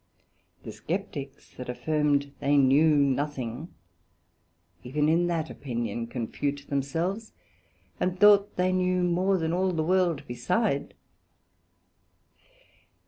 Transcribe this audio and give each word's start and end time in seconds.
The 0.63 0.71
Scepticks 0.71 1.53
that 1.57 1.69
affirmed 1.69 2.31
they 2.39 2.57
knew 2.57 2.95
nothing, 2.97 3.71
even 4.83 5.07
in 5.07 5.27
that 5.27 5.51
opinion 5.51 6.07
confute 6.07 6.65
themselves, 6.69 7.33
and 7.99 8.19
thought 8.19 8.55
they 8.55 8.71
knew 8.71 9.03
more 9.03 9.37
than 9.37 9.53
all 9.53 9.71
the 9.71 9.83
World 9.83 10.25
beside. 10.25 10.95